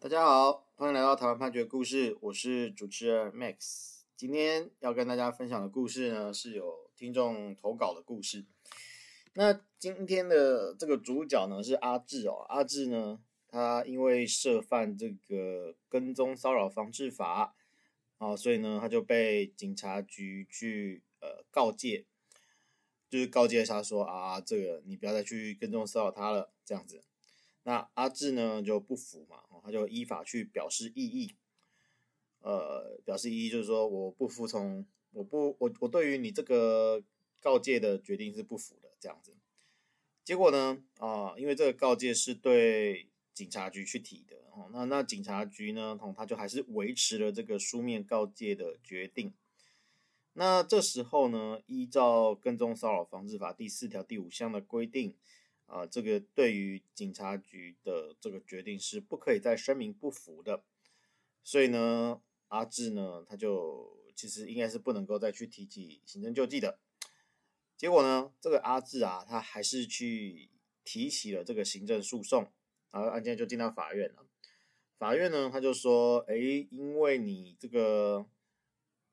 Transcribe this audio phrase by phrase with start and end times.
[0.00, 4.02] 大家好，欢迎来到台湾判决故事，我是主持人 Max。
[4.16, 8.44] 今天要跟大家分享的故事呢，是有听众投稿的故事。
[9.32, 17.56] 那今天的这个主角呢是阿志哦，阿志呢，他因为涉犯这个跟踪骚扰防治法
[18.18, 22.06] 啊，所以呢他就被警察局去呃告诫，
[23.10, 27.02] 就是告诫他说啊，这个你不要再去跟踪骚扰他了，这样子。
[27.64, 31.34] 那阿志呢就不服嘛，他就依法去表示异议，
[32.40, 37.02] 呃，表示异议就是说我不服从，我不我我对于你这个
[37.40, 39.36] 告诫的决定是不服的这样子。
[40.24, 49.34] 结果呢，啊、因为这个告诫是对警察局去提的，哦，那那警察局呢，同他就还是维持了这个书面告诫的决定。
[50.32, 55.14] 那这时候呢，依照跟踪骚扰防治法第四条第五项的规定。
[55.68, 60.64] 啊，这个对于警察局的这个决定是不可以再声明不服的，
[61.44, 66.78] 所以呢，阿志呢，他就其实应该是不能够再去提起行政救济的。
[67.76, 70.48] 结果呢，这个阿志啊，他还是去
[70.84, 72.50] 提起了这个行政诉讼，
[72.90, 74.26] 然后案件就进到法院了。
[74.96, 76.34] 法院呢，他就说，哎，
[76.70, 78.26] 因为你这个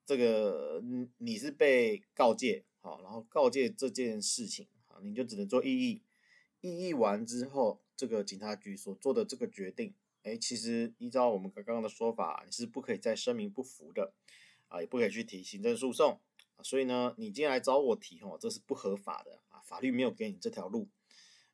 [0.05, 0.81] 这个
[1.17, 6.01] 你是被告诫，好，然后告诫这件事情，好，你就只能做异议。
[6.66, 14.11] 异议完之后，这个警察局所做的这个决定，哎，其实依照我们刚刚的说法，你是不可以再声明不服的，
[14.67, 16.19] 啊，也不可以去提行政诉讼，
[16.55, 20.88] 啊，所以呢，你今天来找我提，哦，这是不合法的，啊，法律没有给你这条路，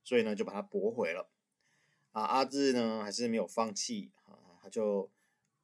[0.01, 1.29] 所以呢，就把它驳回了，
[2.13, 5.11] 啊，阿志呢还是没有放弃，啊，他就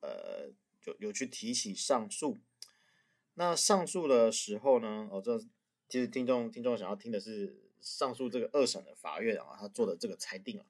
[0.02, 0.52] 呃
[0.82, 2.38] 就有去提起上诉，
[3.36, 5.39] 那上诉的时候呢，哦，这
[5.88, 7.64] 其实听众听众想要听的是。
[7.81, 10.66] 上诉这个二审的法院啊，他做的这个裁定啊，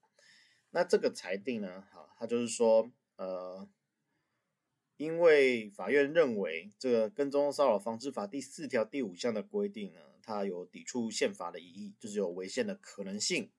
[0.71, 3.67] 那这个裁定呢，哈，他就是说，呃，
[4.97, 13.51] 因为法院认为这个跟踪骚扰防治法第四条第五项的规定呢，它有抵触宪法的疑义，就是有违宪的可能性，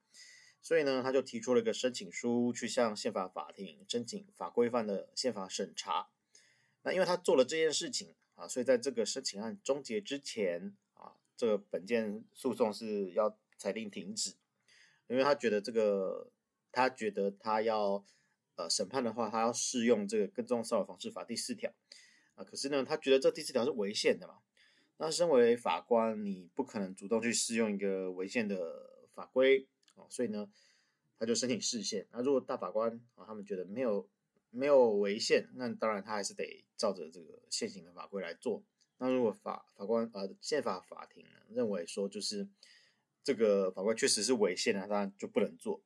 [0.61, 6.11] 所以呢，他就提出了一个申请书，去向宪法法庭申请法规范的宪法审查。
[6.83, 10.77] 那因为他做了这件事情啊，所以在这个申请案终结之前，
[11.39, 13.39] 这个本件诉讼是要。
[13.61, 14.35] 裁定停止，
[15.09, 16.31] 因为他觉得这个，
[16.71, 18.05] 他觉得他要
[18.55, 21.69] 呃审判的话，他要适用这个跟踪骚扰防治法第四条
[22.37, 22.45] 啊。
[22.45, 24.39] 可是呢，他觉得这第四条是违宪的嘛。
[24.99, 29.67] 那身为法官，你不可能主动去适用一个违宪的法规
[29.97, 30.49] 啊，所以呢，
[31.19, 32.07] 他就申请释宪。
[32.13, 34.09] 那如果大法官啊，他们觉得没有
[34.51, 38.63] 没有违宪，那当然他还是得照着这个现行的法规来做。
[38.99, 42.49] 那如果法法官呃宪法法庭呢认为说就是。
[43.25, 45.83] 这个法官确实是违宪的，当然就不能做。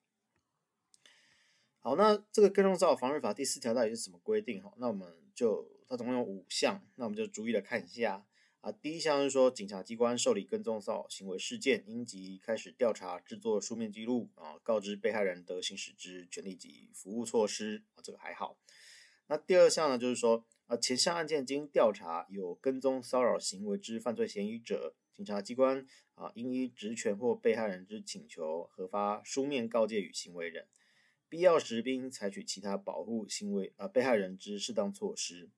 [1.81, 4.63] 好，那这个跟踪骚扰防治法第四条到底是什么规定？
[4.63, 8.25] 哈，那我们就它总共有五项，那我们就逐一的看一下
[8.61, 8.71] 啊。
[8.71, 18.57] 第一项是说，警察机关受理跟踪骚扰行为事件，应即开始调查，制作书面记录啊，告知被害人得行使之权利及服务措施啊，这个还好。
[19.29, 24.95] 那第二项呢，就是说啊，前项案件经调查有跟踪骚扰行为之犯罪嫌疑者。
[25.15, 30.67] 警察机关啊，应依职权或被害人之请求，核发书面告诫与行为人，
[31.29, 35.51] 必要时并采取其他保护行为啊被害人之适当措施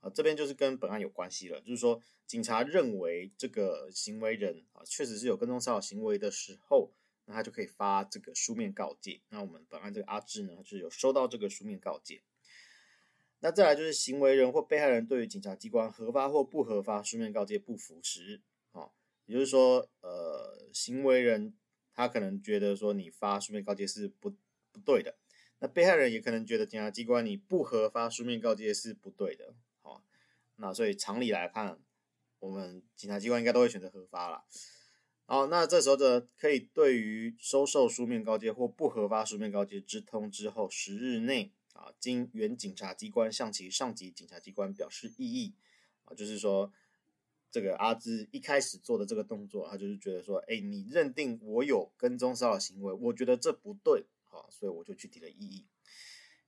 [0.00, 0.08] 啊。
[0.08, 6.92] 这边就是跟本案有关系了，就是说警察认为这个行为人啊确实是有跟踪骚扰行为的时候，
[7.24, 9.20] 那他就可以发这个书面告诫。
[9.30, 12.22] 那我们本案这个阿志呢，就是有收到这个书面告诫。
[13.42, 18.40] 那再来就是行为人或被害人对于警察机关核发或不核发书面告诫不服时。
[19.26, 21.54] 也就是说，呃，行为人
[21.94, 24.30] 他可能觉得说你发书面告诫是不
[24.72, 25.14] 不对的，
[25.60, 30.02] 那被害人也可能觉得检察机关你不核发书面告诫是不对的，好，
[30.56, 31.78] 那所以常理来看，
[32.40, 34.44] 我们检察机关应该都会选择核发了。
[35.24, 45.54] 好，那这时候的可以对于收受书面告诫或不核发书面告诫之通知后十日内啊，经原检察机关向其上级检察机关表示异议
[46.04, 46.72] 啊，就是说。
[47.54, 55.66] 这个阿芝一开始做的这个动作，他就是觉得说，哎，你认定我有跟踪骚扰行为，我觉得这不对，好，所以我就去提了异议。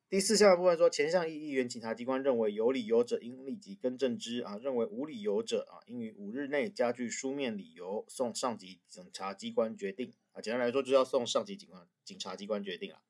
[0.09, 10.41] 第四项部分说，前项异议原检察机关认为有理由者，应立即更正之啊；认为无理由者啊，应于五日内加具书面理由，送上级检察机关决定啊。
[10.41, 13.03] 简单来说，就是要送上级警官检察机关决定啊。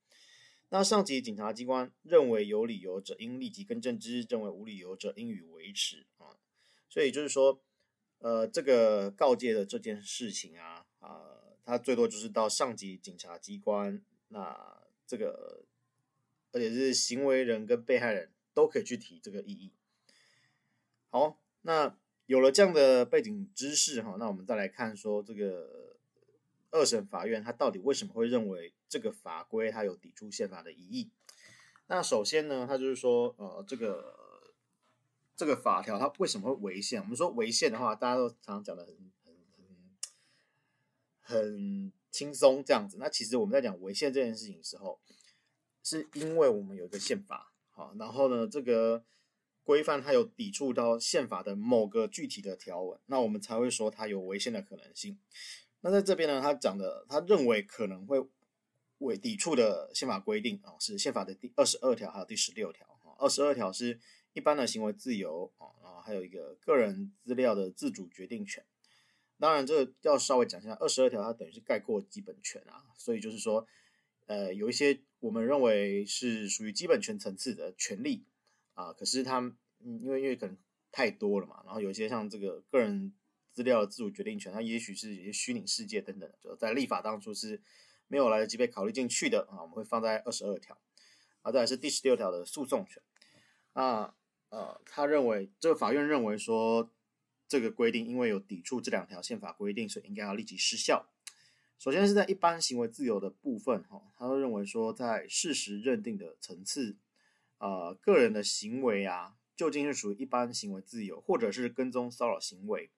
[0.68, 6.36] 那上级检察机关认为有理由者，应立即更正之；认为无理由者，应予维持啊。
[6.88, 7.62] 所以就是说。
[8.20, 11.20] 呃，这个告诫的这件事情啊，啊、
[11.62, 15.66] 他最多就是到上级警察机关，那这个
[16.50, 19.72] 而且是行为人跟被害人都可以去提这个异议。
[21.10, 25.93] 好，那有了这样的背景知识哈，那我们再来看说这个
[26.74, 31.10] 二审法院他到底为什么会认为这个法规它有抵触宪法的疑义？
[31.86, 34.12] 那首先呢，他就是说，呃，这个
[35.36, 37.00] 这个法条它为什么会违宪？
[37.00, 39.34] 我们说违宪的话，大家都常常讲的很很
[41.22, 42.96] 很很轻松这样子。
[42.98, 44.98] 那其实我们在讲违宪这件事情的时候，
[45.84, 49.04] 是因为我们有一个宪法，好，然后呢，这个
[49.62, 55.20] 规范它有抵触到宪法的某个具体的条文，那我们才会说它有违宪的可能性。
[55.84, 58.26] 那在这边呢，他讲的，他认为可能会
[59.00, 63.12] 违抵触的宪法规定啊，是宪法的第二十二条还有第十六条啊。
[63.18, 64.00] 二十二条是
[64.32, 68.64] 一般的行为自由啊，然后还有一个个人资料的自主决定权。
[69.38, 73.66] 当然，这个要稍微讲一下，二十二条它等于是概括基本权啊，所以就是说，
[74.26, 74.98] 呃，有一些。
[75.20, 78.26] 我们认为是属于基本权层次的权利
[78.74, 79.38] 啊，可是它
[79.82, 80.54] 嗯，因为因为可能
[80.92, 83.10] 太多了嘛，然后有一些像这个个人
[83.54, 87.62] 资料的自主决定权，它也许是有些虚拟世界等等，就在立法当初是
[88.08, 90.76] 没有来得及被考虑进去的啊，我们会放在二十二条，
[91.42, 93.00] 啊，再来是第十六条的诉讼权，
[93.74, 94.16] 啊
[94.48, 96.90] 呃，他认为这个法院认为说
[97.46, 101.08] 这个规定因为有抵触这两条宪法规定，所以应该要立即失效。
[101.78, 106.96] 首先是在一般行为自由的部分，哈，他都认为说，在事实认定的层次，
[107.58, 112.90] 呃，个人的行为啊，究竟是属于一般行为自由，或者是跟踪骚扰行为？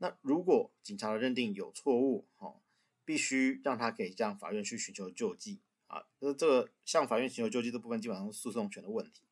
[0.00, 2.60] 那如果警察的认定有错误，哈，
[3.04, 6.04] 必须让他可以向法院去寻求救济啊。
[6.18, 9.22] 那这个向法院寻求救济的部分，基本上是诉讼权的问题。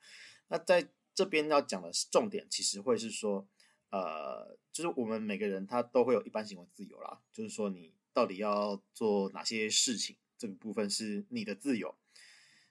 [0.47, 3.47] 那在这边要讲的重点，其实会是说，
[3.91, 7.93] 呃，就是我们每个人他都会有一般行为自由啦，就是说你。
[8.15, 10.17] 到底要做哪些事情？
[10.37, 11.95] 这个部分是你的自由，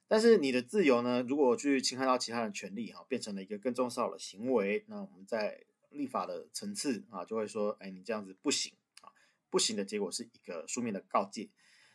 [0.05, 1.21] 但是你的自由呢？
[1.21, 9.11] 如果去侵害到其他人权利，哈，变成了一个跟踪骚扰的行为，那我们在立法的层次啊，就会说，哎，你这样子不行啊，
[9.49, 11.49] 不行的结果是一个书面的告诫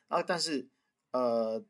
[0.09, 0.23] 啊。
[0.23, 0.69] 但是，
[1.11, 1.65] 呃，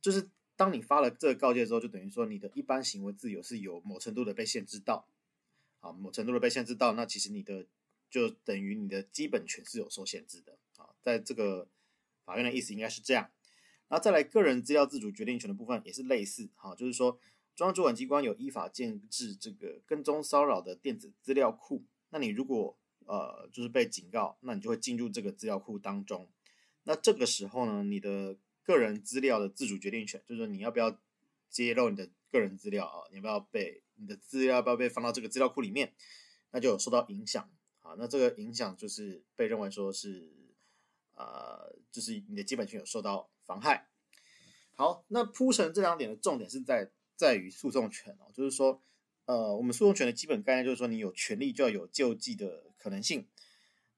[0.00, 5.08] 就是当你发了这个告诫之后，就等于说你的一般行为自由是有某程度的被限制到，
[5.80, 7.66] 啊，某程度的被限制到，那其实你的
[8.08, 10.94] 就等于你的基本权是有受限制的啊。
[11.02, 11.68] 在这个
[12.24, 13.30] 法院的意思应该是这样，
[13.88, 17.18] 然后再来个人资料自主决定权的部分也是类似，哈，就是说
[17.56, 26.28] 中央主管机关有依法建置这个跟踪骚扰的电子资料库，那你如果呃就是被警告，那你就会进入这个资料库当中，
[26.84, 30.96] 那这个时候呢，你的个人资料的自主决定权，就是说你要不要
[31.50, 35.92] 揭露你的个人资料啊，你要不要被你的资料要不要被放到这个资料库里面，
[36.50, 37.50] 那就有受到影响，
[37.82, 40.34] 啊，那这个影响就是被认为说是。
[41.18, 43.88] 呃，就是你的基本权有受到妨害。
[44.74, 48.82] 好，那铺陈这两点的重点是在在于诉讼权哦，就是说，
[49.24, 53.26] 呃，我们诉讼权的基本概念就是说，你有权利就要有救济的可能性。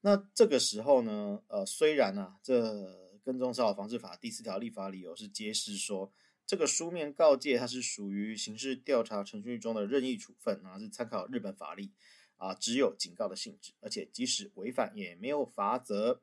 [0.01, 6.13] 那这个时候呢，呃，虽然呢、啊，这跟踪骚扰防治法第四条立法理由是揭示说，
[6.47, 11.91] 这个书面告诫它是属于刑事调查程序中的任意处分啊，是参考日本法律
[12.37, 16.23] 啊，只有警告的性质，而且即使违反也没有罚则。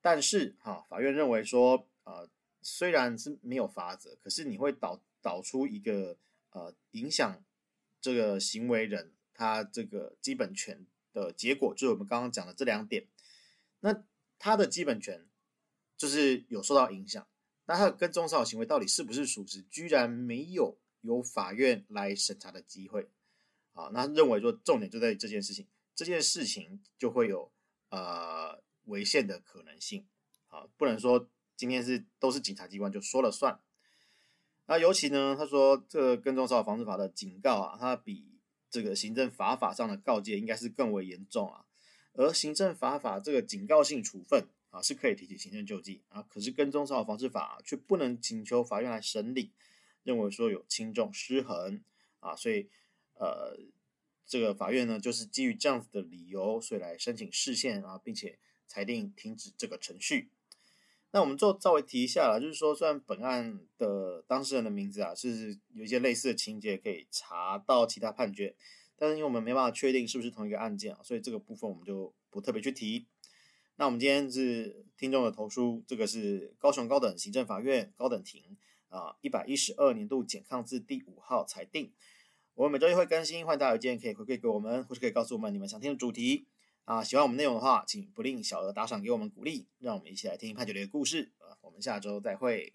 [0.00, 2.30] 但是哈，法院认为说，呃，
[2.62, 6.16] 虽然是没有法则，可是你会导导出一个
[6.50, 7.44] 呃影响
[8.00, 13.06] 这个行为人他这个基本权的结果，就是我们刚刚讲的这两点。
[13.80, 14.04] 那
[14.38, 15.26] 他的基本权
[15.96, 17.26] 就是有受到影响，
[17.66, 23.10] 那他跟踪骚扰行为到底是不是属实，居然没有由法院来审查的机会。
[23.72, 27.50] 啊，那认为说重点就在于这件事情，这件事情就会有
[27.90, 28.62] 呃。
[28.86, 30.04] 违宪的可能性，
[30.48, 31.30] 啊，不能说
[31.62, 33.60] 今天是都是警察机关就说了算。
[34.66, 41.64] 那尤其呢，他说这跟踪骚扰防治法的警告啊，它比这个行政罚法上的告诫应该是更为严重啊。
[42.14, 49.52] 而行政罚法这个警告性处分啊，是可以提起行政救济啊，可是跟踪骚扰防治法却不能请求法院来审理，
[50.02, 51.80] 认为说有轻重失衡
[52.18, 52.68] 啊，所以
[53.14, 53.56] 呃，
[54.26, 58.40] 这个法院呢就是基于这样子的理由，所以来申请释宪啊，并且。
[58.68, 60.30] 裁定停止这个程序。
[61.14, 68.56] 那我们就稍微提一下啦，就是说，虽然本案的当事人的名字啊是有一些类似的情节可以查到其他判决，
[68.96, 73.06] 但是因为我们没办法确定是不是同一个案件啊，所以这个部分我们就不特别去提。
[73.76, 78.56] 那我们今天是听众的投书，这个是高雄高等行政法院高等庭
[78.88, 81.92] 啊一百一十二年度简抗字第五号裁定。
[82.54, 86.46] 我们每周一会更新，欢迎大家有意见可以回馈给我们，或是可以告诉我们你们想听的主题。
[86.84, 91.32] 啊，喜欢我们内容的话，请不吝小额打赏给我们鼓励，让我们一起来听判决里的故事。
[91.38, 92.72] 啊，我们下周再会。